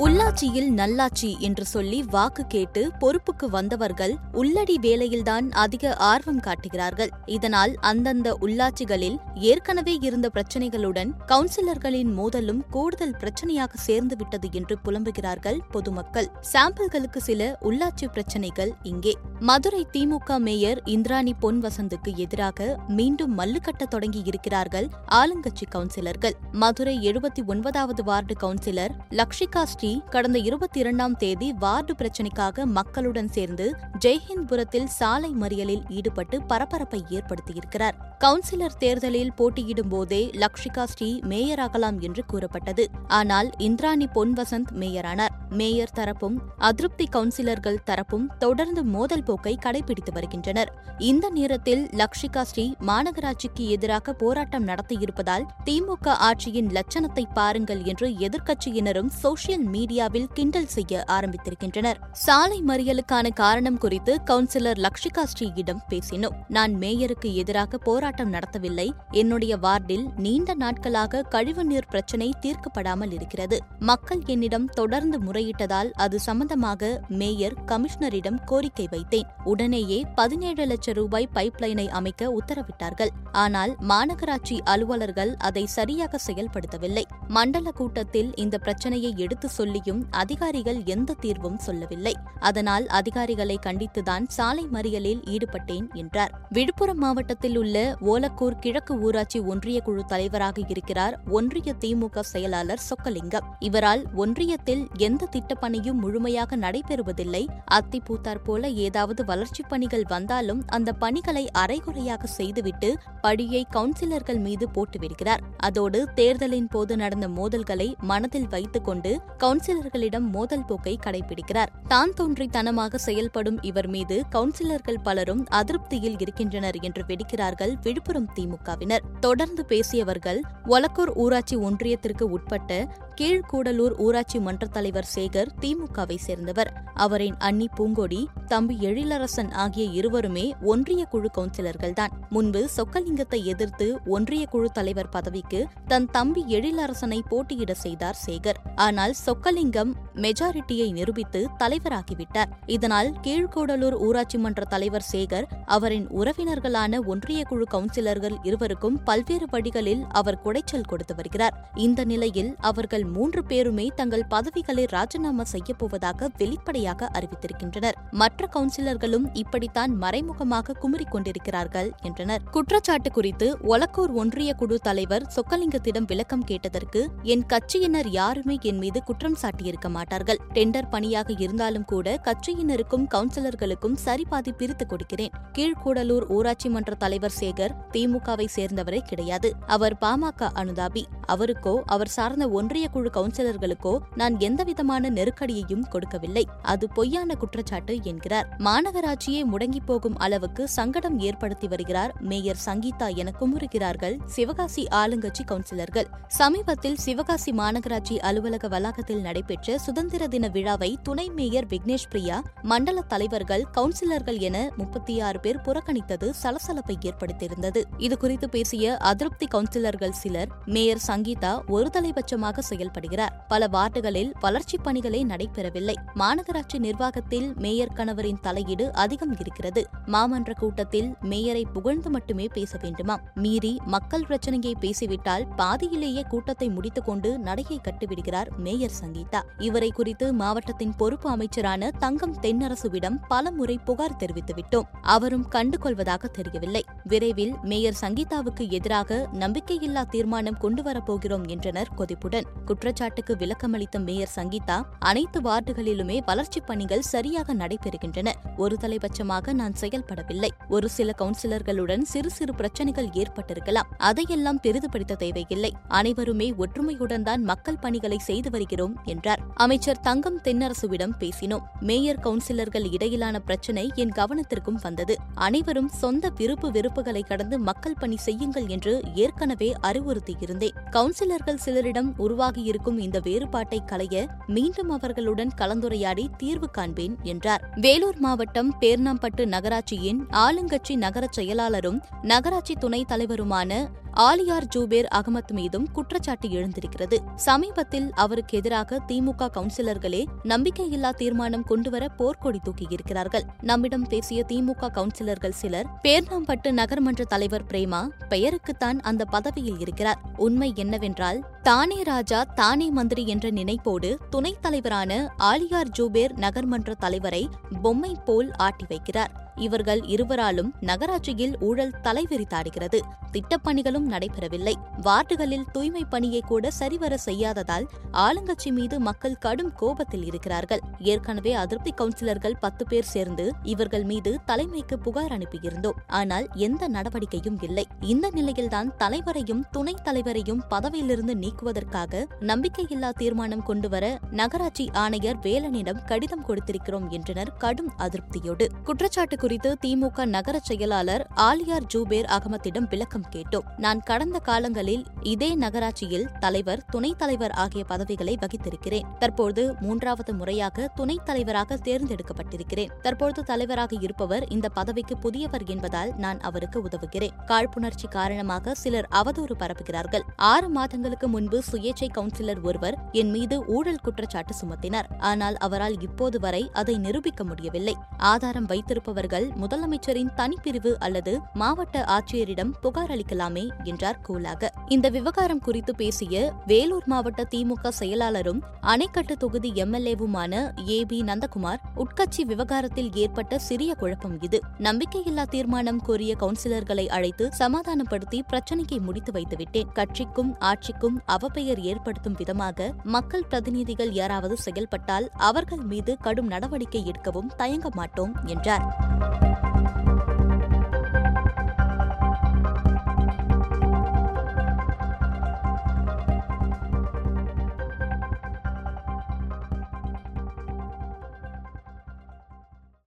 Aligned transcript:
உள்ளாட்சியில் 0.00 0.68
நல்லாட்சி 0.70 1.36
என்று 1.40 1.64
சொல்லி 1.64 2.02
வாக்கு 2.02 2.42
கேட்டு 2.46 2.82
பொறுப்புக்கு 2.98 3.46
வந்தவர்கள் 3.50 4.14
உள்ளடி 4.32 4.76
வேலையில்தான் 4.82 5.50
அதிக 5.52 5.92
ஆர்வம் 5.94 6.40
காட்டுகிறார்கள். 6.40 7.10
இதனால் 7.26 7.72
அந்தந்த 7.80 8.36
உள்ளாட்சிகளில் 8.40 9.18
ஏற்கனவே 9.34 9.94
இருந்த 10.00 10.30
பிரச்சினைகளுடன் 10.34 11.10
கவுன்சிலர்களின் 11.26 12.12
மோதலும் 12.12 12.62
கூடுதல் 12.70 13.14
பிரச்சனையாக 13.20 13.80
சேர்ந்துவிட்டது 13.86 14.50
என்று 14.52 14.76
புலம்புகிறார்கள் 14.84 15.58
பொதுமக்கள். 15.70 16.30
சாம்பிள்களுக்கு 16.52 17.22
சில 17.22 17.58
உள்ளாட்சி 17.60 18.08
பிரச்சினைகள் 18.12 18.72
இங்கே. 18.82 19.14
மதுரை 19.40 19.86
திமுக 19.92 20.38
மேயர் 20.38 20.82
இந்திராணி 20.84 21.34
பொன் 21.34 21.60
வசந்துக்கு 21.62 22.16
எதிராக 22.16 22.78
மீண்டும் 22.88 23.38
மல்லுக்கட்ட 23.38 23.82
தொடங்கி 23.88 24.22
இருக்கிறார்கள் 24.24 24.88
ஆளுங்கட்சி 25.10 25.68
கவுன்சிலர்கள். 25.74 26.36
மதுரை 26.52 26.96
எழுபத்தி 27.12 27.44
ஒன்பதாவது 27.46 28.04
வார்டு 28.04 28.36
கவுன்சிலர் 28.40 28.94
லக்ஷிகா 29.10 29.62
ஸ்ரீ 29.64 29.89
கடந்த 29.98 30.38
இருபத்தி 30.38 30.80
இரண்டாம் 30.80 31.16
தேதி 31.16 31.52
வார்டு 31.52 31.94
பிரச்சினைக்காக 31.94 32.64
மக்களுடன் 32.64 33.28
சேர்ந்து 33.28 33.76
ஜெய்ஹிந்த்புரத்தில் 34.04 34.84
சாலை 34.84 35.34
மறியலில் 35.40 35.82
ஈடுபட்டு 35.88 36.42
பரபரப்பை 36.42 37.04
ஏற்படுத்தியிருக்கிறார். 37.10 38.09
கவுன்சிலர் 38.24 38.74
தேர்தலில் 38.78 39.32
போட்டியிடும் 39.32 39.88
போதே 39.88 40.30
லக்ஷிகா 40.34 40.84
ஸ்ரீ 40.84 41.20
மேயராகலாம் 41.28 41.98
என்று 42.00 42.24
கூறப்பட்டது. 42.26 42.90
ஆனால் 43.08 43.50
இந்திராணி 43.58 44.06
பொன் 44.06 44.32
வசந்த் 44.32 44.72
மேயரானார். 44.72 45.34
மேயர் 45.48 45.94
தரப்பும் 45.94 46.36
அதிருப்தி 46.56 47.08
கவுன்சிலர்கள் 47.12 47.78
தரப்பும் 47.84 48.30
தொடர்ந்து 48.38 48.84
மோதல் 48.84 49.22
போக்கை 49.22 49.58
கடைபிடித்து 49.62 50.12
வருகின்றனர். 50.12 50.72
இந்த 50.98 51.30
நேரத்தில் 51.30 51.88
லக்ஷிகா 51.92 52.42
ஸ்ரீ 52.42 52.74
மாநகராட்சிக்கு 52.86 53.66
எதிராக 53.68 54.12
போராட்டம் 54.12 54.66
நடத்தியிருப்பதால் 54.66 55.46
திமுக 55.64 56.16
ஆட்சியின் 56.18 56.70
லட்சணத்தை 56.70 57.24
பாருங்கள் 57.34 57.82
என்று 57.82 58.08
எதிர்க்கட்சியினரும் 58.08 59.10
சோசியல் 59.22 59.66
மீடியாவில் 59.72 60.28
கிண்டல் 60.34 60.66
செய்ய 60.66 61.04
ஆரம்பித்திருக்கின்றனர். 61.06 61.96
சாலை 62.12 62.62
மறியலுக்கான 62.66 63.32
காரணம் 63.32 63.78
குறித்து 63.78 64.20
கவுன்சிலர் 64.26 64.86
லக்ஷிகா 64.86 65.24
ஸ்ரீயிடம் 65.24 65.82
பேசினோம். 65.88 66.38
நான் 66.48 66.74
மேயருக்கு 66.74 67.32
எதிராக 67.32 67.78
போராட்டம் 67.78 68.08
போராட்டம் 68.10 68.32
நடத்தவில்லை. 68.36 68.86
என்னுடைய 69.20 69.52
வார்டில் 69.64 70.04
நீண்ட 70.24 70.54
நாட்களாக 70.54 71.20
கழிவுநீர் 71.34 71.86
பிரச்சினை 71.90 72.28
தீர்க்கப்படாமல் 72.44 73.12
இருக்கிறது. 73.16 73.56
மக்கள் 73.90 74.22
என்னிடம் 74.32 74.66
தொடர்ந்து 74.78 75.16
முறையிட்டதால் 75.26 75.90
அது 76.04 76.16
சம்பந்தமாக 76.26 76.90
மேயர் 77.20 77.56
கமிஷனரிடம் 77.70 78.38
கோரிக்கை 78.50 78.86
வைத்தேன். 78.94 79.28
உடனேயே 79.52 79.98
பதினேழு 80.14 80.64
லட்சம் 80.70 80.96
ரூபாய் 81.00 81.28
பைப்லைனை 81.36 81.86
அமைக்க 81.98 82.32
உத்தரவிட்டார்கள். 82.38 83.12
ஆனால் 83.44 83.74
மாநகராட்சி 83.92 84.56
அலுவலர்கள் 84.74 85.32
அதை 85.50 85.64
சரியாக 85.76 86.20
செயல்படுத்தவில்லை. 86.26 87.04
மண்டல 87.28 87.74
கூட்டத்தில் 87.82 88.32
இந்த 88.36 88.58
பிரச்சனையை 88.58 89.12
எடுத்து 89.26 89.50
சொல்லியும் 89.58 90.02
அதிகாரிகள் 90.24 90.82
எந்த 90.96 91.18
தீர்வும் 91.26 91.62
சொல்லவில்லை. 91.68 92.14
அதனால் 92.50 92.88
அதிகாரிகளை 93.00 93.58
கண்டித்துதான் 93.68 94.28
சாலை 94.38 94.66
மறியலில் 94.78 95.24
ஈடுபட்டேன் 95.36 95.88
என்றார். 95.94 96.34
விழுப்புரம் 96.48 97.02
மாவட்டத்தில் 97.06 97.56
உள்ள 97.56 97.78
ஓலக்கூர் 98.00 98.58
கிழக்கு 98.58 98.98
ஊராட்சி 99.00 99.38
ஒன்றிய 99.38 99.80
குழு 99.80 100.04
தலைவராக 100.04 100.62
இருக்கிறார் 100.68 101.20
ஒன்றிய 101.26 101.74
திமுக 101.80 102.20
செயலாளர் 102.20 102.80
சொக்கலிங்கம். 102.90 103.46
இவரால் 103.58 104.06
ஒன்றியத்தில் 104.16 104.86
எந்த 104.96 105.28
திட்டப்பணியும் 105.32 105.92
முழுமையாக 105.92 106.56
நடைபெறுவதில்லை. 106.56 107.46
அத்தி 107.64 108.02
பூத்தார் 108.08 108.44
போல 108.44 108.68
ஏதாவது 108.68 109.24
வளர்ச்சிப் 109.24 109.68
பணிகள் 109.68 110.04
வந்தாலும் 110.08 110.62
அந்த 110.66 110.92
பணிகளை 110.92 111.50
அரைகுறையாக 111.50 112.26
செய்துவிட்டு 112.26 112.98
படியை 113.22 113.62
கவுன்சிலர்கள் 113.70 114.40
மீது 114.40 114.68
போட்டுவிடுகிறார். 114.74 115.40
அதோடு 115.56 116.08
தேர்தலின் 116.14 116.68
போது 116.68 116.96
நடந்த 116.96 117.28
மோதல்களை 117.28 117.94
மனதில் 118.00 118.48
வைத்துக் 118.48 118.84
கொண்டு 118.84 119.20
கவுன்சிலர்களிடம் 119.38 120.30
மோதல் 120.30 120.64
போக்கை 120.64 120.98
கடைபிடிக்கிறார் 121.06 121.70
தான் 121.88 122.12
தோன்றித்தனமாக 122.16 122.94
செயல்படும் 122.94 123.62
இவர் 123.62 123.88
மீது 123.88 124.22
கவுன்சிலர்கள் 124.30 125.02
பலரும் 125.02 125.46
அதிருப்தியில் 125.50 126.20
இருக்கின்றனர் 126.20 126.76
என்று 126.80 127.04
வெடிக்கிறார்கள் 127.06 127.88
விழுப்புரம் 127.90 128.30
திமுகவினர். 128.34 129.04
தொடர்ந்து 129.20 129.64
பேசியவர்கள் 129.64 130.40
ஒலக்கூர் 130.64 131.12
ஊராட்சி 131.14 131.56
ஒன்றியத்திற்கு 131.56 132.22
உட்பட்ட 132.22 132.86
கீழ்கூடலூர் 133.18 133.94
ஊராட்சி 133.98 134.38
மன்ற 134.40 134.66
தலைவர் 134.66 135.08
சேகர் 135.14 135.50
திமுகவை 135.60 136.16
சேர்ந்தவர். 136.16 136.70
அவரின் 136.94 137.36
அன்னி 137.38 137.68
பூங்கொடி 137.76 138.20
தம்பி 138.46 138.74
எழிலரசன் 138.80 139.50
ஆகிய 139.52 139.84
இருவருமே 139.98 140.52
ஒன்றிய 140.62 141.04
குழு 141.04 141.28
கவுன்சிலர்கள்தான் 141.36 142.14
முன்பு 142.28 142.68
சொக்கலிங்கத்தை 142.76 143.44
எதிர்த்து 143.44 143.86
ஒன்றிய 144.06 144.46
குழு 144.46 144.70
தலைவர் 144.70 145.08
பதவிக்கு 145.08 145.66
தன் 145.86 146.08
தம்பி 146.10 146.44
எழிலரசனை 146.48 147.20
போட்டியிட 147.28 147.74
செய்தார் 147.74 148.18
சேகர். 148.26 148.60
ஆனால் 148.76 149.14
சொக்கலிங்கம் 149.26 149.92
மெஜாரிட்டியை 150.14 150.88
நிரூபித்து 150.92 151.48
தலைவராகிவிட்டார். 151.58 152.50
இதனால் 152.66 153.10
கீழ்கூடலூர் 153.22 153.96
ஊராட்சி 153.98 154.38
மன்ற 154.38 154.64
தலைவர் 154.64 155.08
சேகர் 155.12 155.48
அவரின் 155.66 156.08
உறவினர்களான 156.08 157.04
ஒன்றிய 157.06 157.44
குழு 157.44 157.66
கவுன்சிலர்கள் 157.70 158.36
இருவருக்கும் 158.42 159.02
பல்வேறு 159.02 159.46
வழிகளில் 159.50 160.04
அவர் 160.08 160.40
குடைச்சல் 160.44 160.88
கொடுத்து 160.88 161.14
வருகிறார். 161.14 161.56
இந்த 161.74 162.04
நிலையில் 162.04 162.56
அவர்கள் 162.60 162.99
மூன்று 163.06 163.44
பேருமே 163.44 163.92
தங்கள் 163.96 164.24
பதவிகளை 164.24 164.84
ராஜினாமா 164.84 165.42
செய்யப்போவதாக 165.52 166.28
வெளிப்படையாக 166.36 167.10
அறிவித்திருக்கின்றனர். 167.12 167.92
மற்ற 168.10 168.48
கவுன்சிலர்களும் 168.54 169.28
இப்படித்தான் 169.32 169.96
மறைமுகமாக 169.96 170.72
குமுறிக் 170.72 171.10
கொண்டிருக்கிறார்கள் 171.10 171.92
என்றனர். 172.02 172.42
குற்றச்சாட்டு 172.50 173.12
குறித்து 173.12 173.56
ஒலக்கூர் 173.62 174.12
ஒன்றிய 174.12 174.52
குழு 174.52 174.78
தலைவர் 174.78 175.32
சொக்கலிங்கத்திடம் 175.36 176.06
விளக்கம் 176.06 176.44
கேட்டதற்கு 176.44 177.08
என் 177.22 177.44
கட்சியினர் 177.46 178.08
யாருமே 178.08 178.58
என் 178.60 178.78
மீது 178.78 179.02
குற்றம் 179.02 179.36
சாட்டியிருக்க 179.42 179.88
மாட்டார்கள். 179.88 180.38
டெண்டர் 180.54 180.88
பணியாக 180.90 181.34
இருந்தாலும் 181.38 181.84
கூட 181.84 182.20
கட்சியினருக்கும் 182.24 183.06
கவுன்சிலர்களுக்கும் 183.14 183.96
சரிபாதி 184.04 184.52
பிரித்துக் 184.52 184.88
கொடுக்கிறேன். 184.88 185.30
கீழ்கூடலூர் 185.58 186.28
ஊராட்சி 186.28 186.68
மன்ற 186.68 186.94
தலைவர் 186.94 187.32
சேகர் 187.40 187.70
திமுகவை 187.92 188.46
சேர்ந்தவரே 188.56 188.98
கிடையாது. 188.98 189.54
அவர் 189.66 189.96
பாமக 190.00 190.48
அனுதாபி. 190.54 191.04
அவருக்கோ 191.28 191.80
அவர் 191.86 192.08
சார்ந்த 192.08 192.48
ஒன்றிய 192.48 192.88
குழு 192.90 193.10
கவுன்சிலர்களுக்கோ 193.14 193.98
நான் 194.14 194.38
எந்தவிதமான 194.40 195.10
நெருக்கடியையும் 195.10 195.86
கொடுக்கவில்லை. 195.88 196.44
அது 196.62 196.88
பொய்யான 196.88 197.34
குற்றச்சாட்டு 197.34 197.94
என்கிறார். 198.02 198.48
மாநகராட்சியே 198.58 199.42
முடங்கி 199.52 199.80
போகும் 199.86 200.18
அளவுக்கு 200.18 200.68
சங்கடம் 200.68 201.18
ஏற்படுத்தி 201.18 201.68
வருகிறார். 201.68 202.14
மேயர் 202.20 202.62
சங்கீதா 202.66 203.08
என 203.14 203.32
குமுறுகிறார்கள் 203.40 204.16
சிவகாசி 204.26 204.84
ஆளுங்கட்சி 204.90 205.44
கவுன்சிலர்கள். 205.46 206.08
சமீபத்தில் 206.28 206.96
சிவகாசி 206.96 207.52
மாநகராட்சி 207.52 208.18
அலுவலக 208.18 208.68
வளாகத்தில் 208.68 209.20
நடைபெற்ற 209.20 209.78
சுதந்திர 209.78 210.28
தின 210.28 210.48
விழாவை 210.48 210.98
துணை 211.02 211.28
மேயர் 211.28 211.66
விக்னேஷ் 211.66 212.08
பிரியா 212.10 212.42
மண்டல 212.62 213.00
தலைவர்கள் 213.00 213.64
கவுன்சிலர்கள் 213.74 214.38
என 214.38 214.56
முப்பத்தி 214.76 215.20
ஆறு 215.20 215.40
பேர் 215.40 215.62
புறக்கணித்தது 215.66 216.28
சலசலப்பை 216.42 216.96
ஏற்படுத்தியிருந்தது. 217.00 217.82
இதுகுறித்து 217.98 218.46
பேசிய 218.46 218.96
அதிருப்தி 218.96 219.46
கவுன்சிலர்கள் 219.54 220.16
சிலர் 220.22 220.48
மேயர் 220.66 221.02
சங்கீதா 221.06 221.52
ஒருதலைபட்சமாக 221.68 222.58
செயல்படுகிறார். 222.80 223.28
பல 223.48 223.68
வார்டுகளில் 223.72 224.32
வளர்ச்சிப் 224.40 224.84
பணிகளே 224.84 225.24
நடைபெறவில்லை. 225.24 225.94
மாநகராட்சி 226.14 226.78
நிர்வாகத்தில் 226.78 227.52
மேயர் 227.56 227.92
கணவரின் 227.92 228.40
தலையீடு 228.40 228.92
அதிகம் 228.92 229.38
இருக்கிறது. 229.40 229.86
மாமன்ற 230.06 230.52
கூட்டத்தில் 230.52 231.14
மேயரை 231.22 231.64
புகழ்ந்து 231.72 232.10
மட்டுமே 232.10 232.48
பேச 232.52 232.78
வேண்டுமாம் 232.78 233.18
மீறி 233.34 233.80
மக்கள் 233.84 234.22
பிரச்சனையை 234.22 234.74
பேசிவிட்டால் 234.80 235.46
பாதியிலேயே 235.48 236.22
கூட்டத்தை 236.28 236.68
முடித்துக் 236.68 237.04
கொண்டு 237.04 237.38
நடையை 237.38 237.80
கட்டிவிடுகிறார் 237.82 238.56
மேயர் 238.56 238.90
சங்கீதா. 239.04 239.42
இவரை 239.58 239.90
குறித்து 239.90 240.32
மாவட்டத்தின் 240.32 240.96
பொறுப்பு 240.96 241.30
அமைச்சரான 241.30 241.90
தங்கம் 241.90 242.36
தென்னரசுவிடம் 242.40 243.18
பல 243.28 243.50
முறை 243.50 243.78
புகார் 243.84 244.16
தெரிவித்துவிட்டோம். 244.18 244.86
அவரும் 245.02 245.48
கண்டுகொள்வதாக 245.52 246.24
தெரியவில்லை. 246.24 246.84
விரைவில் 247.04 247.54
மேயர் 247.62 247.98
சங்கீதாவுக்கு 248.00 248.70
எதிராக 248.70 249.28
நம்பிக்கையில்லா 249.32 250.08
தீர்மானம் 250.08 250.58
கொண்டுவரப்போகிறோம் 250.60 251.48
என்றனர் 251.48 251.88
கொதிப்புடன். 251.98 252.44
குற்றச்சாட்டுக்கு 252.70 253.36
விளக்கமளித்த 253.38 254.04
மேயர் 254.04 254.30
சங்கீதா 254.36 254.82
அனைத்து 254.98 255.40
வார்டுகளிலுமே 255.40 256.20
வளர்ச்சிப் 256.26 256.66
பணிகள் 256.66 257.00
சரியாக 257.00 257.54
நடைபெறுகின்றன. 257.54 258.32
ஒரு 258.56 258.76
தலைபட்சமாக 258.80 259.52
நான் 259.52 259.74
செயல்படவில்லை. 259.74 260.48
ஒரு 260.68 260.88
சில 260.88 261.14
கவுன்சிலர்களுடன் 261.18 262.00
சிறு 262.00 262.30
சிறு 262.30 262.54
பிரச்சனைகள் 262.54 263.06
ஏற்பட்டிருக்கலாம். 263.06 263.88
அதையெல்லாம் 263.96 264.60
பெரிதுபடுத்த 264.60 265.14
தேவையில்லை. 265.14 265.72
அனைவருமே 265.88 266.54
ஒற்றுமையுடன் 266.58 267.22
தான் 267.22 267.44
மக்கள் 267.44 267.78
பணிகளை 267.78 268.18
செய்து 268.18 268.50
வருகிறோம் 268.50 269.00
என்றார். 269.04 269.40
அமைச்சர் 269.54 270.00
தங்கம் 270.00 270.40
தென்னரசுவிடம் 270.40 271.12
பேசினோம். 271.18 271.62
மேயர் 271.80 272.18
கவுன்சிலர்கள் 272.18 272.92
இடையிலான 272.92 273.40
பிரச்சினை 273.40 273.90
என் 273.94 274.12
கவனத்திற்கும் 274.12 274.80
வந்தது. 274.82 275.16
அனைவரும் 275.34 275.88
சொந்த 275.88 276.30
விருப்பு 276.36 276.70
வெறுப்புகளை 276.70 277.26
கடந்து 277.26 277.58
மக்கள் 277.58 277.96
பணி 277.98 278.16
செய்யுங்கள் 278.16 278.66
என்று 278.66 279.02
ஏற்கனவே 279.14 279.74
அறிவுறுத்தியிருந்தேன். 279.82 280.76
கவுன்சிலர்கள் 280.90 281.58
சிலரிடம் 281.64 282.12
உருவாகி 282.16 282.58
இருக்கும் 282.64 282.98
இந்த 282.98 283.20
வேறுபாட்டை 283.20 283.82
களைய 283.86 284.28
மீண்டும் 284.46 284.90
அவர்களுடன் 284.90 285.50
கலந்துரையாடி 285.56 286.28
தீர்வு 286.36 286.70
காண்பேன் 286.70 287.16
என்றார். 287.22 287.72
வேலூர் 287.76 288.18
மாவட்டம் 288.18 288.74
பேர்ணாம்பட்டு 288.80 289.44
நகராட்சியின் 289.44 290.26
ஆளுங்கட்சி 290.32 290.96
நகர 290.96 291.28
செயலாளரும் 291.36 292.02
நகராட்சி 292.22 292.74
துணைத் 292.74 293.12
தலைவருமான 293.12 293.88
ஆலியார் 294.14 294.66
ஜூபேர் 294.76 295.06
அகமத் 295.14 295.52
மீதும் 295.52 295.92
குற்றச்சாட்டு 295.92 296.48
எழுந்திருக்கிறது. 296.48 297.18
சமீபத்தில் 297.36 298.10
அவருக்கு 298.14 298.58
எதிராக 298.58 299.00
திமுக 299.08 299.48
கவுன்சிலர்களே 299.54 300.24
நம்பிக்கையில்லா 300.44 301.10
தீர்மானம் 301.10 301.64
கொண்டுவர 301.64 302.08
போர்க்கொடி 302.18 302.58
தூக்கியிருக்கிறார்கள். 302.64 303.42
நம்மிடம் 303.60 304.06
பேசிய 304.08 304.44
திமுக 304.48 304.88
கவுன்சிலர்கள் 304.88 305.50
சிலர் 305.50 305.86
பேர்ணாம்பட்டு 306.02 306.68
நகர்மன்ற 306.68 307.22
தலைவர் 307.22 307.64
பிரேமா 307.64 308.08
பெயருக்குத்தான் 308.28 309.00
அந்த 309.00 309.24
பதவியில் 309.24 309.78
இருக்கிறார். 309.78 310.20
உண்மை 310.36 310.72
என்னவென்றால் 310.76 311.44
தானே 311.62 312.02
ராஜா 312.02 312.44
தானே 312.44 312.90
மந்திரி 312.90 313.26
என்ற 313.26 313.48
நினைப்போடு 313.48 314.16
துணைத் 314.30 314.62
தலைவரான 314.62 315.34
ஆலியார் 315.38 315.90
ஜூபேர் 315.98 316.32
நகர்மன்ற 316.34 316.94
தலைவரை 316.98 317.48
பொம்மை 317.82 318.16
போல் 318.24 318.50
ஆட்டி 318.56 318.84
வைக்கிறார். 318.88 319.48
இவர்கள் 319.60 320.00
இருவராலும் 320.00 320.70
நகராட்சியில் 320.80 321.56
ஊழல் 321.60 321.96
தலைவிரித்தாடுகிறது. 322.02 323.00
திட்டப்பணிகளும் 323.32 324.06
நடைபெறவில்லை. 324.10 324.74
வார்டுகளில் 325.02 325.66
தூய்மை 325.72 326.04
பணியை 326.04 326.40
கூட 326.40 326.70
சரிவர 326.70 327.18
செய்யாததால் 327.26 327.86
ஆளுங்கட்சி 328.12 328.70
மீது 328.70 329.00
மக்கள் 329.00 329.36
கடும் 329.36 329.72
கோபத்தில் 329.74 330.24
இருக்கிறார்கள். 330.24 330.80
ஏற்கனவே 330.98 331.52
அதிருப்தி 331.52 331.92
கவுன்சிலர்கள் 331.96 332.56
பத்து 332.60 332.86
பேர் 332.86 333.10
சேர்ந்து 333.14 333.46
இவர்கள் 333.62 334.04
மீது 334.04 334.38
தலைமைக்கு 334.44 334.98
புகார் 334.98 335.32
அனுப்பியிருந்தோம். 335.32 336.00
ஆனால் 336.06 336.48
எந்த 336.54 336.88
நடவடிக்கையும் 336.88 337.58
இல்லை. 337.62 337.86
இந்த 338.00 338.30
நிலையில்தான் 338.32 338.90
தலைவரையும் 338.96 339.62
துணைத் 339.70 340.04
தலைவரையும் 340.04 340.62
பதவியிலிருந்து 340.68 341.34
நீக்குவதற்காக 341.34 342.24
நம்பிக்கையில்லா 342.40 343.10
தீர்மானம் 343.10 343.62
கொண்டுவர 343.62 344.18
நகராட்சி 344.30 344.90
ஆணையர் 344.92 345.38
வேலனிடம் 345.38 346.04
கடிதம் 346.04 346.46
கொடுத்திருக்கிறோம் 346.46 347.08
என்றனர் 347.08 347.56
கடும் 347.56 347.92
அதிருப்தியோடு. 347.98 348.66
குற்றச்சாட்டு 348.84 349.36
குறித்து 349.50 349.78
திமுக 349.86 350.24
நகர 350.24 350.58
செயலாளர் 350.58 351.26
ஆலியார் 351.36 351.86
ஜூபேர் 351.94 352.26
அகமத்திடம் 352.26 352.88
விளக்கம் 352.88 353.24
கேட்டோம். 353.30 353.64
நான் 353.76 354.02
கடந்த 354.02 354.38
காலங்களில் 354.38 355.04
இதே 355.22 355.54
நகராட்சியில் 355.54 356.28
தலைவர் 356.40 356.84
துணைத் 356.84 357.18
தலைவர் 357.18 357.50
ஆகிய 357.50 357.84
பதவிகளை 357.84 358.38
வகித்திருக்கிறேன். 358.40 359.16
தற்போது 359.18 359.74
மூன்றாவது 359.80 360.34
முறையாக 360.34 360.90
துணைத் 360.94 361.24
தலைவராக 361.24 361.76
தேர்ந்தெடுக்கப்பட்டிருக்கிறேன். 361.76 362.90
தற்போது 363.02 363.42
தலைவராக 363.42 363.96
இருப்பவர் 364.00 364.48
இந்த 364.48 364.68
பதவிக்கு 364.68 365.16
புதியவர் 365.16 365.64
என்பதால் 365.66 366.12
நான் 366.16 366.40
அவருக்கு 366.40 366.82
உதவுகிறேன். 366.82 367.34
காழ்ப்புணர்ச்சி 367.46 368.08
காரணமாக 368.10 368.74
சிலர் 368.74 369.08
அவதூறு 369.12 369.56
பரப்புகிறார்கள். 369.58 370.22
ஆறு 370.36 370.68
மாதங்களுக்கு 370.68 371.28
முன்பு 371.28 371.62
சுயேட்சை 371.72 372.08
கவுன்சிலர் 372.14 372.62
ஒருவர் 372.62 372.98
என் 373.12 373.30
மீது 373.30 373.66
ஊழல் 373.66 374.00
குற்றச்சாட்டு 374.02 374.54
சுமத்தினார். 374.60 375.10
ஆனால் 375.18 375.56
அவரால் 375.56 376.00
இப்போது 376.00 376.40
வரை 376.40 376.70
அதை 376.72 376.98
நிரூபிக்க 376.98 377.44
முடியவில்லை. 377.44 377.96
ஆதாரம் 378.16 378.66
வைத்திருப்பவர்கள் 378.66 379.38
முதலமைச்சரின் 379.48 380.30
தனிப்பிரிவு 380.36 380.94
அல்லது 380.98 381.40
மாவட்ட 381.54 382.04
ஆட்சியரிடம் 382.04 382.72
புகார் 382.80 383.10
அளிக்கலாமே 383.10 383.68
என்றார் 383.84 384.20
கூலாக. 384.28 384.68
இந்த 384.88 385.08
விவகாரம் 385.08 385.60
குறித்து 385.60 385.94
பேசிய 385.94 386.52
வேலூர் 386.66 387.02
மாவட்ட 387.06 387.46
திமுக 387.50 387.88
செயலாளரும் 388.00 388.60
அணைக்கட்டு 388.82 389.36
தொகுதி 389.38 389.70
எம்எல்ஏவுமான 389.70 390.72
ஏ 390.88 391.04
பி 391.04 391.22
நந்தகுமார் 391.22 391.78
உட்கட்சி 391.96 392.42
விவகாரத்தில் 392.44 393.10
ஏற்பட்ட 393.14 393.58
சிறிய 393.58 393.94
குழப்பம் 393.94 394.42
இது. 394.42 394.60
நம்பிக்கையில்லா 394.78 395.44
தீர்மானம் 395.44 396.02
கோரிய 396.02 396.36
கவுன்சிலர்களை 396.40 397.06
அழைத்து 397.06 397.52
சமாதானப்படுத்தி 397.52 398.42
பிரச்சினையை 398.42 398.98
முடித்து 398.98 399.32
வைத்துவிட்டேன். 399.32 399.92
கட்சிக்கும் 399.92 400.58
ஆட்சிக்கும் 400.58 401.22
அவப்பெயர் 401.26 401.80
ஏற்படுத்தும் 401.80 402.34
விதமாக 402.38 402.92
மக்கள் 403.02 403.44
பிரதிநிதிகள் 403.44 404.12
யாராவது 404.12 404.56
செயல்பட்டால் 404.56 405.30
அவர்கள் 405.36 405.78
மீது 405.78 406.16
கடும் 406.18 406.46
நடவடிக்கை 406.46 407.10
எடுக்கவும் 407.10 407.54
தயங்க 407.56 407.88
மாட்டோம் 407.92 408.34
என்றார். 408.46 408.84
you 409.32 409.59